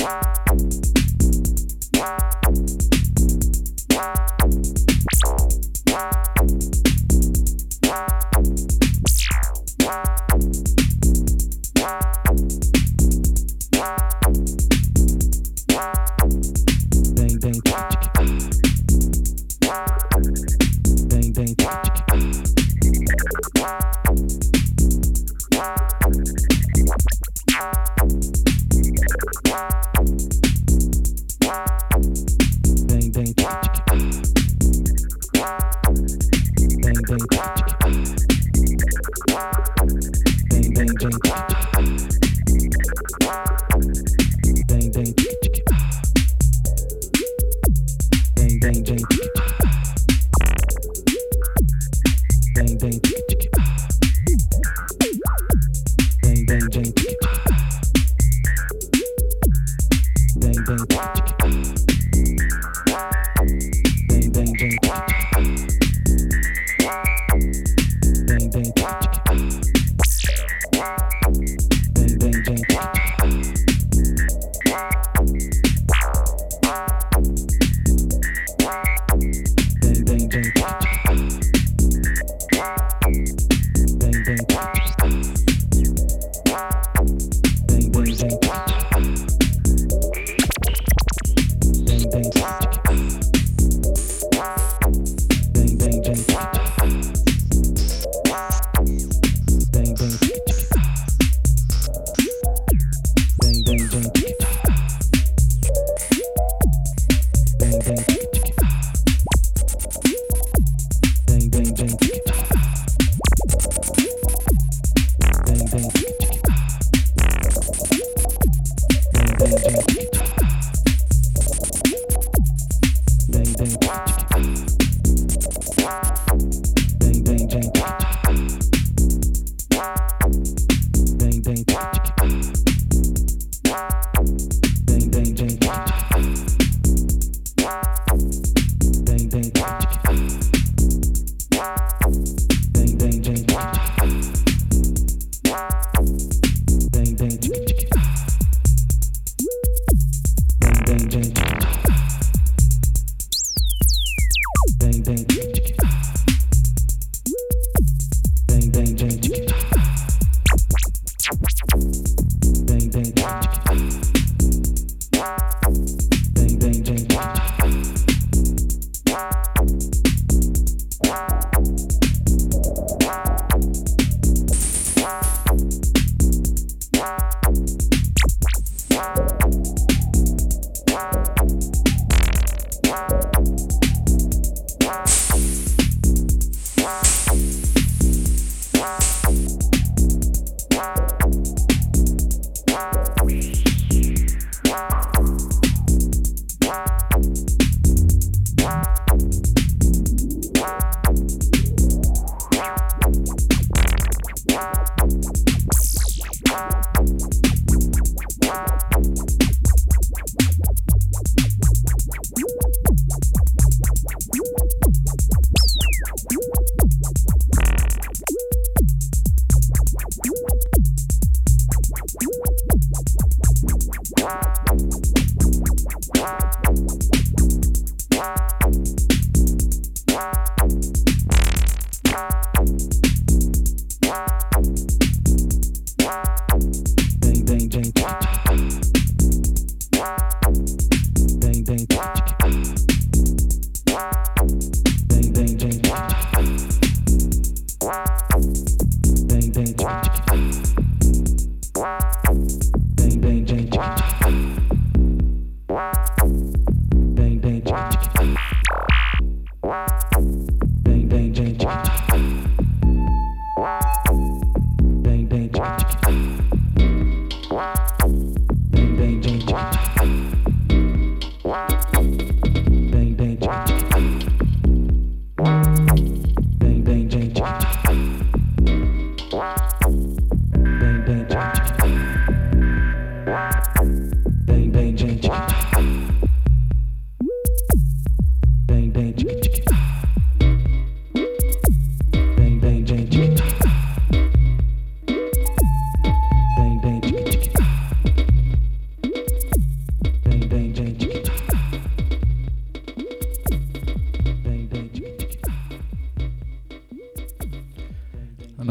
Bye. 0.00 0.39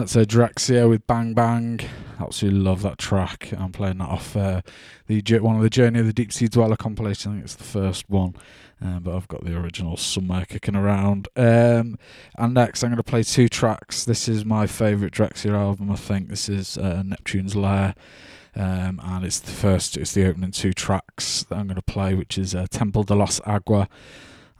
That's 0.09 0.33
uh, 0.33 0.37
Drexciya 0.37 0.89
with 0.89 1.05
Bang 1.05 1.35
Bang. 1.35 1.81
Absolutely 2.19 2.61
love 2.61 2.81
that 2.81 2.97
track. 2.97 3.53
I'm 3.55 3.71
playing 3.71 3.99
that 3.99 4.09
off 4.09 4.35
uh, 4.35 4.61
the 5.05 5.21
one 5.37 5.55
of 5.55 5.61
the 5.61 5.69
Journey 5.69 5.99
of 5.99 6.07
the 6.07 6.13
Deep 6.13 6.33
Sea 6.33 6.47
Dweller 6.47 6.77
compilation. 6.77 7.31
I 7.31 7.35
think 7.35 7.45
it's 7.45 7.53
the 7.53 7.63
first 7.63 8.09
one, 8.09 8.33
um, 8.81 9.03
but 9.03 9.15
I've 9.15 9.27
got 9.27 9.45
the 9.45 9.55
original 9.55 9.97
somewhere 9.97 10.45
kicking 10.45 10.75
around. 10.75 11.27
Um, 11.35 11.99
and 12.39 12.55
next, 12.55 12.81
I'm 12.81 12.89
going 12.89 12.97
to 12.97 13.03
play 13.03 13.21
two 13.21 13.47
tracks. 13.47 14.03
This 14.03 14.27
is 14.27 14.43
my 14.43 14.65
favourite 14.65 15.13
Drexciya 15.13 15.53
album. 15.53 15.91
I 15.91 15.95
think 15.95 16.29
this 16.29 16.49
is 16.49 16.75
uh, 16.75 17.03
Neptune's 17.05 17.55
Lair. 17.55 17.93
Um, 18.55 18.99
and 19.03 19.23
it's 19.23 19.39
the 19.39 19.51
first, 19.51 19.95
it's 19.95 20.15
the 20.15 20.25
opening 20.25 20.49
two 20.49 20.73
tracks 20.73 21.43
that 21.43 21.55
I'm 21.55 21.67
going 21.67 21.75
to 21.75 21.83
play, 21.83 22.15
which 22.15 22.39
is 22.39 22.55
uh, 22.55 22.65
Temple 22.71 23.03
de 23.03 23.13
los 23.13 23.39
Agua 23.45 23.87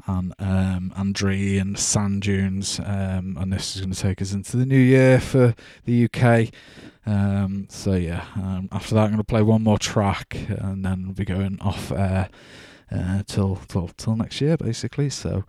and 0.08 0.34
um, 0.40 0.94
Andraean 0.98 1.78
Sand 1.78 2.24
Dunes. 2.24 2.80
Um, 2.80 3.38
and 3.40 3.52
this 3.52 3.76
is 3.76 3.82
going 3.82 3.94
to 3.94 4.02
take 4.02 4.22
us 4.22 4.34
into 4.34 4.58
the 4.58 4.66
new 4.66 4.80
year 4.80 5.20
for 5.20 5.56
the 5.86 6.06
UK. 6.06 6.54
Um, 7.06 7.68
so 7.70 7.94
yeah, 7.94 8.26
um, 8.36 8.70
after 8.72 8.96
that, 8.96 9.02
I'm 9.02 9.10
going 9.10 9.18
to 9.18 9.24
play 9.24 9.42
one 9.42 9.64
more 9.64 9.80
track, 9.80 10.38
and 10.50 10.86
then 10.86 11.06
we'll 11.06 11.14
be 11.14 11.26
going 11.26 11.60
off 11.62 11.92
air 11.92 12.30
uh, 12.92 13.24
till 13.26 13.58
till 13.68 13.90
till 13.90 14.16
next 14.16 14.42
year, 14.42 14.58
basically. 14.58 15.10
So 15.10 15.44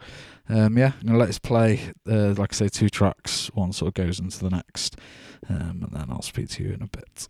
um, 0.49 0.77
yeah, 0.79 0.93
I'm 1.01 1.09
to 1.09 1.17
let 1.17 1.29
us 1.29 1.39
play, 1.39 1.93
uh, 2.09 2.35
like 2.37 2.53
I 2.53 2.57
say, 2.57 2.69
two 2.69 2.89
tracks. 2.89 3.51
One 3.55 3.73
sort 3.73 3.89
of 3.89 3.95
goes 3.95 4.19
into 4.19 4.41
the 4.41 4.51
next, 4.51 4.97
um, 5.49 5.87
and 5.87 5.93
then 5.93 6.07
I'll 6.11 6.23
speak 6.23 6.49
to 6.51 6.65
you 6.65 6.73
in 6.73 6.83
a 6.83 6.89
bit. 6.89 7.27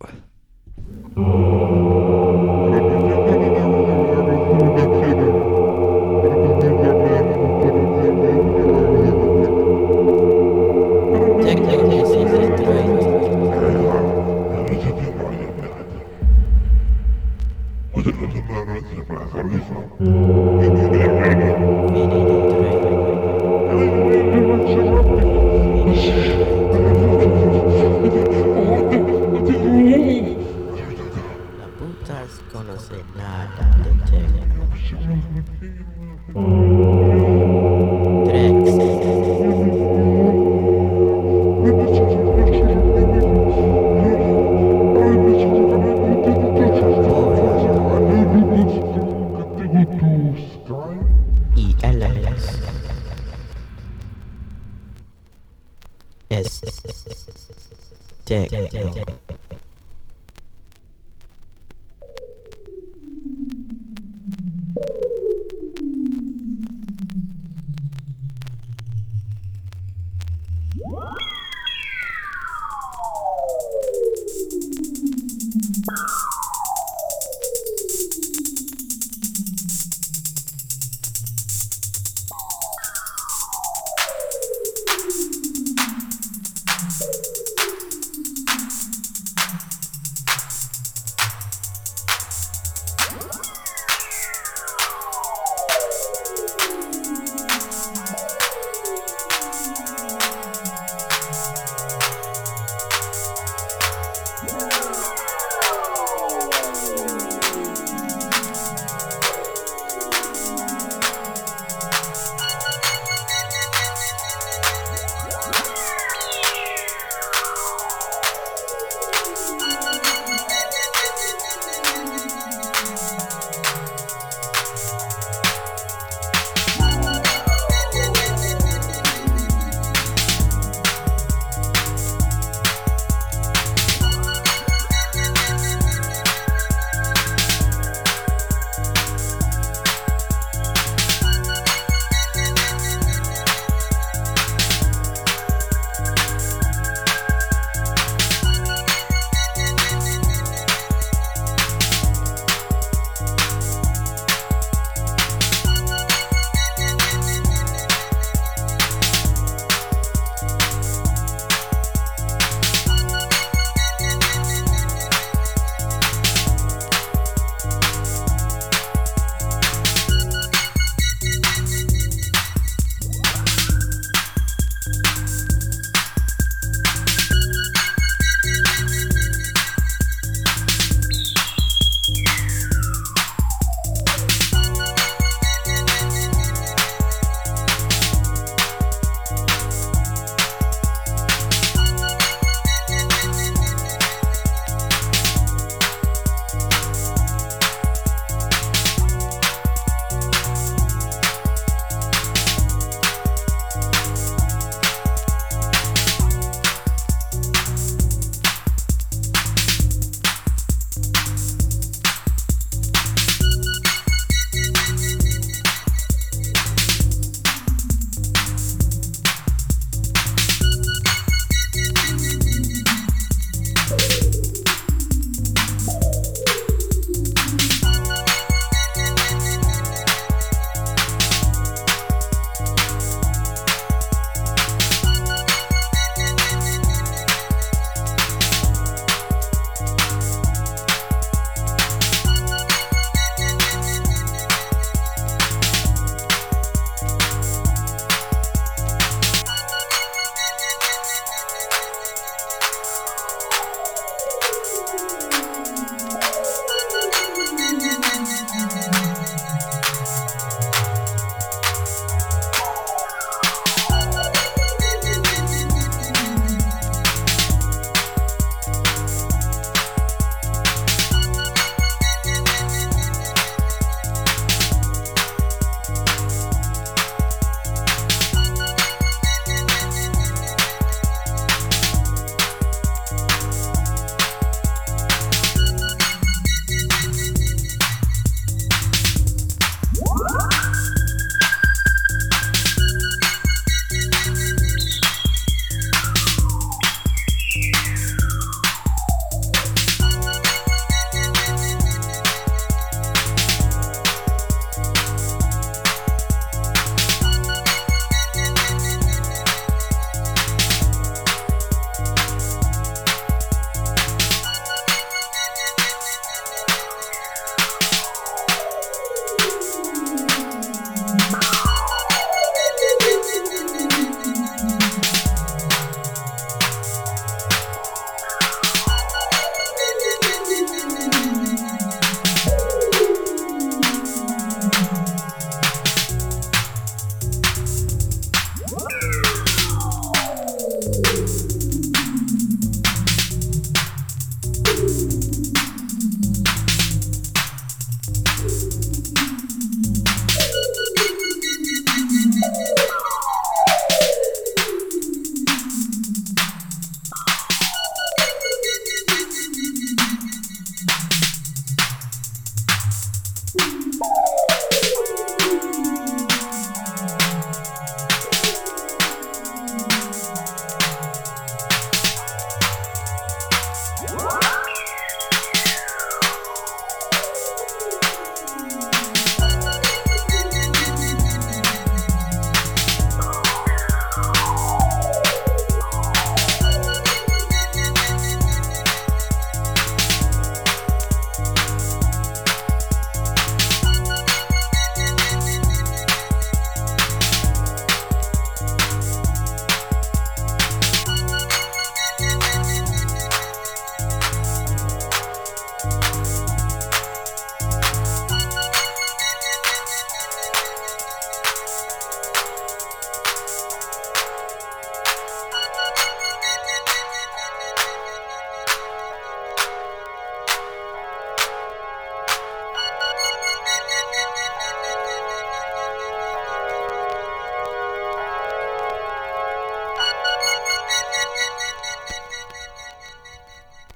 putas 31.77 32.41
conoce 32.51 32.95
nada 33.15 33.69
de 33.83 33.91
tele. 34.09 34.41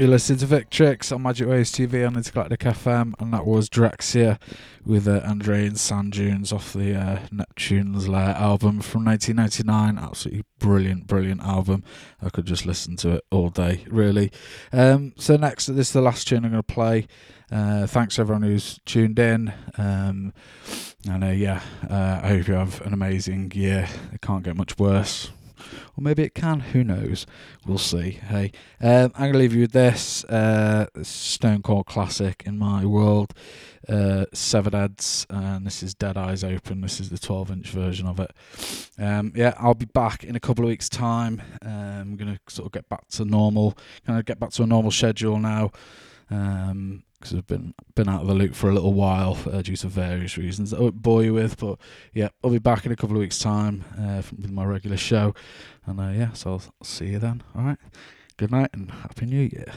You 0.05 0.11
listened 0.11 0.37
to 0.41 0.45
Victrix 0.45 1.11
on 1.11 1.23
Magic 1.23 1.47
Waves 1.47 1.71
TV 1.71 2.05
on 2.05 2.15
Intergalactic 2.15 2.59
FM, 2.59 3.15
and 3.19 3.33
that 3.33 3.43
was 3.43 3.67
Drexciya 3.67 4.39
with 4.85 5.07
uh, 5.07 5.21
Andraean 5.21 5.79
Sand 5.79 6.11
Dunes 6.11 6.53
off 6.53 6.73
the 6.73 6.93
uh, 6.93 7.19
Neptune's 7.31 8.07
Lair 8.07 8.35
album 8.35 8.81
from 8.81 9.03
1999. 9.05 9.97
Absolutely 9.97 10.43
brilliant, 10.59 11.07
brilliant 11.07 11.41
album. 11.41 11.83
I 12.21 12.29
could 12.29 12.45
just 12.45 12.67
listen 12.67 12.95
to 12.97 13.13
it 13.13 13.25
all 13.31 13.49
day, 13.49 13.83
really. 13.87 14.31
Um, 14.71 15.13
so, 15.17 15.37
next, 15.37 15.65
this 15.65 15.87
is 15.87 15.93
the 15.93 16.01
last 16.01 16.27
tune 16.27 16.45
I'm 16.45 16.51
going 16.51 16.61
to 16.61 16.71
play. 16.71 17.07
Uh, 17.51 17.87
thanks 17.87 18.19
everyone 18.19 18.43
who's 18.43 18.79
tuned 18.85 19.17
in. 19.17 19.51
Um, 19.79 20.33
and 21.09 21.23
uh, 21.23 21.29
yeah, 21.29 21.61
uh, 21.89 22.19
I 22.21 22.27
hope 22.27 22.47
you 22.47 22.53
have 22.53 22.79
an 22.81 22.93
amazing 22.93 23.53
year. 23.55 23.89
It 24.13 24.21
can't 24.21 24.43
get 24.43 24.55
much 24.55 24.77
worse. 24.77 25.31
Or 25.97 26.01
maybe 26.01 26.23
it 26.23 26.35
can, 26.35 26.59
who 26.59 26.83
knows? 26.83 27.25
We'll 27.65 27.77
see. 27.77 28.11
Hey, 28.11 28.51
um, 28.81 29.11
I'm 29.15 29.31
going 29.31 29.33
to 29.33 29.39
leave 29.39 29.53
you 29.53 29.61
with 29.61 29.71
this 29.71 30.23
uh, 30.25 30.87
Stone 31.01 31.61
Cold 31.61 31.85
classic 31.85 32.43
in 32.45 32.57
my 32.57 32.85
world, 32.85 33.33
uh, 33.89 34.25
Severed 34.33 34.73
Heads, 34.73 35.25
and 35.29 35.65
this 35.65 35.83
is 35.83 35.93
Dead 35.93 36.17
Eyes 36.17 36.43
Open. 36.43 36.81
This 36.81 36.99
is 36.99 37.09
the 37.09 37.17
12 37.17 37.51
inch 37.51 37.69
version 37.69 38.07
of 38.07 38.19
it. 38.19 38.31
Um, 38.97 39.31
yeah, 39.35 39.53
I'll 39.59 39.73
be 39.73 39.85
back 39.85 40.23
in 40.23 40.35
a 40.35 40.39
couple 40.39 40.65
of 40.65 40.69
weeks' 40.69 40.89
time. 40.89 41.41
Um, 41.61 41.71
I'm 41.71 42.15
going 42.15 42.33
to 42.33 42.53
sort 42.53 42.67
of 42.67 42.71
get 42.71 42.87
back 42.89 43.07
to 43.09 43.25
normal, 43.25 43.77
kind 44.05 44.19
of 44.19 44.25
get 44.25 44.39
back 44.39 44.51
to 44.51 44.63
a 44.63 44.67
normal 44.67 44.91
schedule 44.91 45.39
now. 45.39 45.71
Um, 46.29 47.03
because 47.25 47.39
I've 47.39 47.47
been 47.47 47.73
been 47.95 48.07
out 48.07 48.21
of 48.21 48.27
the 48.27 48.35
loop 48.35 48.53
for 48.53 48.69
a 48.69 48.73
little 48.73 48.93
while 48.93 49.37
uh, 49.51 49.61
due 49.61 49.75
to 49.77 49.87
various 49.87 50.37
reasons 50.37 50.71
that 50.71 50.77
I 50.77 50.81
won't 50.81 51.01
bore 51.01 51.23
you 51.23 51.33
with. 51.33 51.57
But 51.57 51.79
yeah, 52.13 52.29
I'll 52.43 52.51
be 52.51 52.59
back 52.59 52.85
in 52.85 52.91
a 52.91 52.95
couple 52.95 53.15
of 53.15 53.19
weeks' 53.21 53.39
time 53.39 53.83
uh, 53.99 54.21
with 54.37 54.51
my 54.51 54.63
regular 54.63 54.97
show, 54.97 55.33
and 55.87 55.99
uh, 55.99 56.09
yeah, 56.09 56.33
so 56.33 56.51
I'll 56.51 56.63
see 56.83 57.07
you 57.07 57.19
then. 57.19 57.41
All 57.55 57.63
right, 57.63 57.79
good 58.37 58.51
night 58.51 58.69
and 58.73 58.91
happy 58.91 59.25
New 59.25 59.41
Year. 59.41 59.73